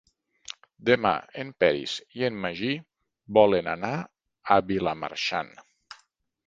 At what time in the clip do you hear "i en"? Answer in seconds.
2.21-2.39